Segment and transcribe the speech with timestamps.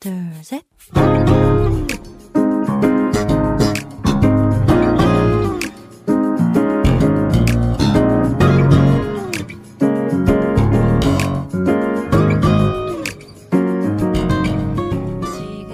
[0.00, 0.12] 둘,
[0.42, 0.62] 셋.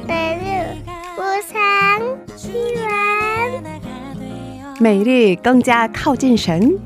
[0.06, 0.82] 매일
[1.16, 1.56] 우상
[2.36, 3.64] 시원
[4.80, 6.78] 每日更加靠近神，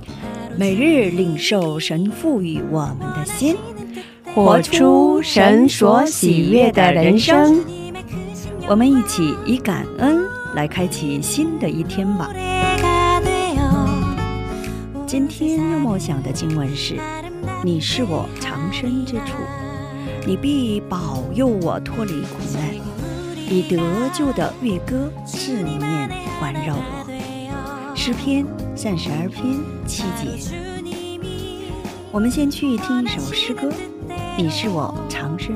[0.56, 3.56] 每日领受神赋予我们的心，
[4.38, 7.66] 活出神所喜悦的人生。
[8.67, 12.29] 我们一起以感恩来开启新的一天吧。
[15.07, 16.99] 今天要默想的经文是：
[17.63, 19.34] 你是我藏身之处，
[20.27, 22.62] 你必保佑我脱离苦难，
[23.49, 23.79] 以得
[24.13, 27.95] 救的乐歌四面环绕我。
[27.95, 28.45] 诗篇
[28.76, 29.57] 三十二篇
[29.88, 30.55] 七节。
[32.12, 33.70] 我们先去听一首诗歌，
[34.40, 35.55] 《你是我长生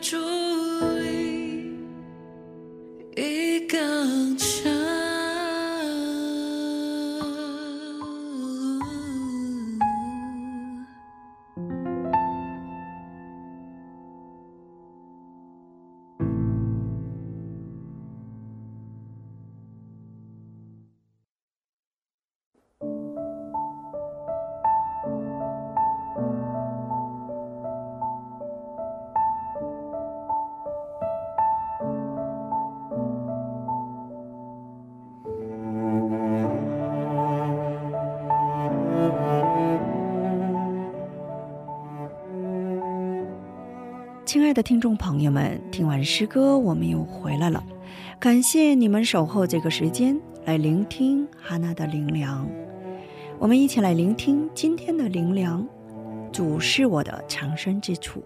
[0.00, 0.37] 在
[44.58, 47.62] 的听众朋友们，听完诗歌，我们又回来了。
[48.18, 52.44] 感谢你们守候这个时间来聆听哈娜的灵粮。
[53.38, 55.64] 我们一起来聆听今天的灵粮。
[56.32, 58.20] 主是我的藏身之处。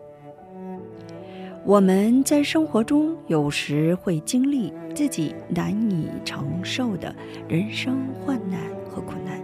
[1.66, 7.14] 我们在生活中有时会经历自己难以承受的
[7.46, 8.58] 人生患难
[8.88, 9.38] 和苦难，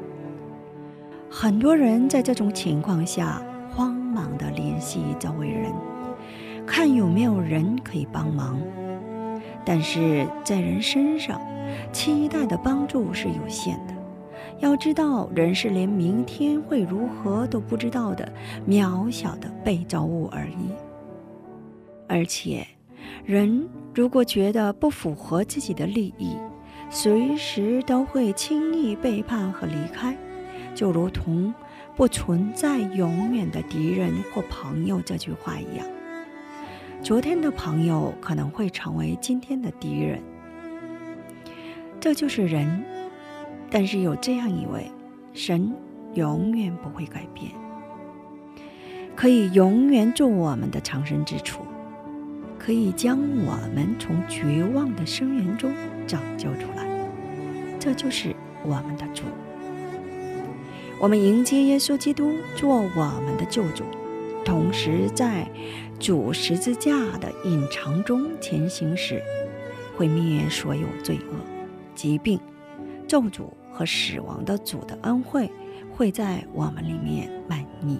[1.29, 5.71] 很多人在这种情况下慌忙地联系周围人，
[6.69, 8.61] 看有没有人可以帮忙。
[9.65, 11.41] 但是在人身上，
[11.93, 13.95] 期待的帮助是有限的。
[14.61, 18.31] 要知道，人是连明天会如何都不知道的
[18.67, 20.71] 渺小的被造物而已。
[22.09, 22.67] 而且，
[23.25, 26.37] 人如果觉得不符合自己的利益，
[26.91, 30.17] 随时都会轻易背叛和离开，
[30.75, 31.53] 就如同
[31.95, 35.87] “不存在永远的敌人或朋友”这句话一样。
[37.01, 40.21] 昨天的朋友可能会成为今天的敌人，
[42.01, 42.85] 这就是人。
[43.71, 44.91] 但是有这样一位
[45.33, 45.73] 神，
[46.15, 47.53] 永远不会改变，
[49.15, 51.61] 可以永远做我们的藏身之处，
[52.59, 55.73] 可以将我们从绝望的深渊中
[56.07, 56.89] 拯救出来。
[57.79, 58.35] 这就是
[58.65, 59.23] 我们的主。
[60.99, 63.85] 我们迎接耶稣基督做我们的救主，
[64.45, 65.47] 同时在
[65.99, 69.21] 主十字架的隐藏中前行时，
[69.97, 71.35] 毁灭所有罪恶、
[71.95, 72.39] 疾病。
[73.09, 75.51] 咒诅和死亡的主的恩惠
[75.91, 77.99] 会在我们里面满溢。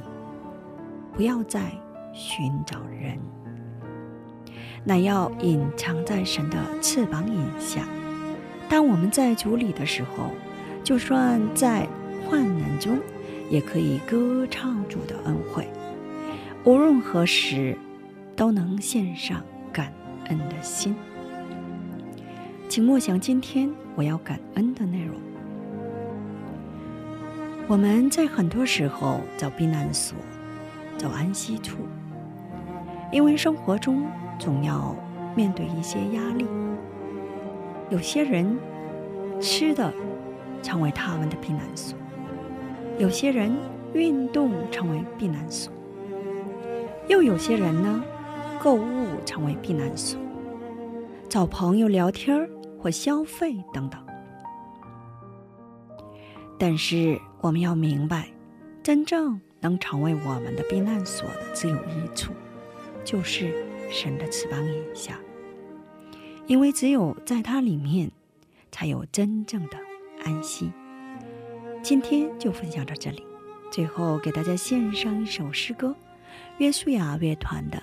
[1.17, 1.73] 不要再
[2.13, 3.19] 寻找人，
[4.85, 7.89] 乃要隐藏在神的翅膀影下。
[8.69, 10.31] 当我们在主里的时候，
[10.85, 11.89] 就算在
[12.29, 12.99] 患难中，
[13.51, 15.67] 也可以歌唱主的恩惠。
[16.65, 17.77] 无论何时，
[18.39, 19.43] 都能献上
[19.73, 19.93] 感
[20.29, 20.95] 恩的心。
[22.69, 25.17] 请默想今天我要感恩的内容。
[27.67, 30.17] 我们在很多时候找避难所、
[30.97, 31.79] 找安息处，
[33.11, 34.07] 因为生活中
[34.39, 34.95] 总要
[35.35, 36.47] 面对一些压力。
[37.91, 38.57] 有些人
[39.41, 39.93] 吃的
[40.63, 41.99] 成为他们的避难所，
[42.99, 43.53] 有些人
[43.95, 45.73] 运动成为避难所，
[47.09, 48.01] 又有些人呢，
[48.63, 50.19] 购物成为避难所，
[51.29, 52.49] 找朋友聊天儿。
[52.81, 54.01] 或消费等等，
[56.57, 58.29] 但是我们要明白，
[58.85, 62.33] 真正能成为我们的避难所的只有一处，
[63.05, 63.53] 就是
[63.91, 65.19] 神的翅膀以下，
[66.47, 68.13] 因为只有在它里面，
[68.71, 69.77] 才有真正的
[70.25, 70.71] 安息。
[71.83, 73.25] 今天就分享到这里，
[73.73, 75.97] 最后给大家献上一首诗歌，
[76.59, 77.79] 约书亚乐团的《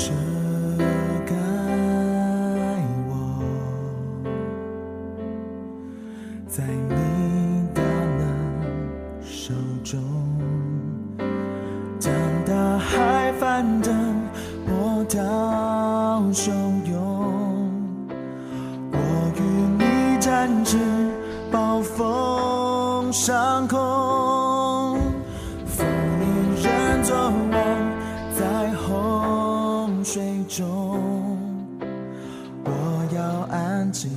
[0.00, 0.06] 遮
[1.26, 1.34] 盖
[3.06, 3.12] 我
[6.48, 6.94] 在你
[7.74, 7.82] 的
[9.22, 9.52] 手
[9.84, 10.00] 中，
[12.00, 12.10] 当
[12.46, 13.94] 大海翻腾，
[14.66, 16.50] 波涛汹
[16.90, 16.98] 涌，
[18.92, 18.96] 我
[19.36, 19.38] 与
[19.78, 20.78] 你战至
[21.52, 23.78] 暴风上空，
[25.66, 25.86] 风
[26.20, 26.24] 云
[26.62, 27.14] 人作
[27.52, 27.59] 我。
[30.12, 31.38] 水中，
[32.64, 34.10] 我要安静，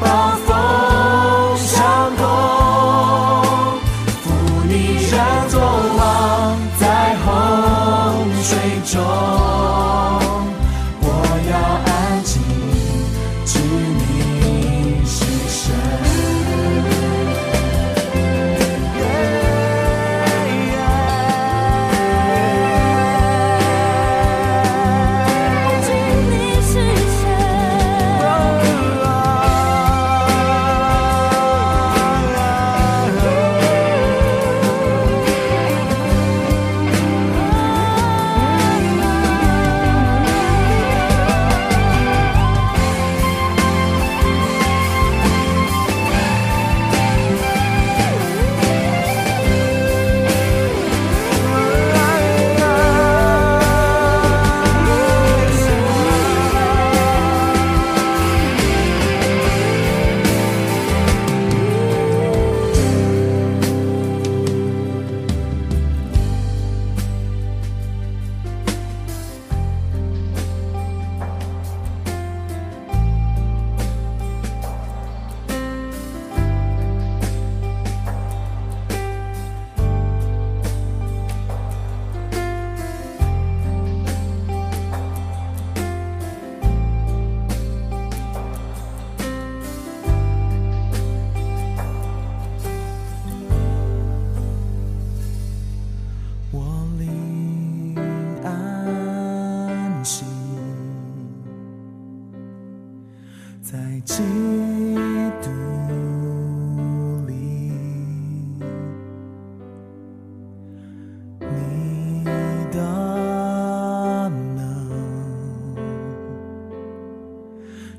[0.00, 0.06] 暴
[0.46, 2.22] 风相同，
[4.22, 4.24] 扶
[4.68, 4.72] 你
[5.10, 5.12] 人
[5.48, 7.26] 作王在洪
[8.42, 8.50] 水
[8.84, 9.43] 中。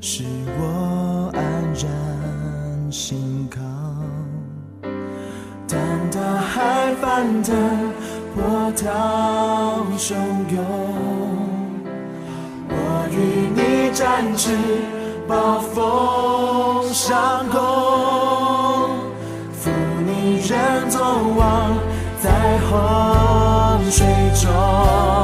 [0.02, 0.24] 是
[0.60, 1.42] 我安
[1.74, 3.60] 然心靠，
[5.68, 5.80] 当
[6.12, 7.56] 大海翻腾，
[8.36, 10.14] 波涛汹
[10.54, 10.64] 涌，
[12.70, 14.56] 我与你展翅，
[15.28, 17.60] 暴风上空，
[19.52, 19.72] 负
[20.06, 21.76] 你人坐忘，
[22.22, 22.30] 在
[22.70, 24.06] 洪水
[24.40, 25.15] 中。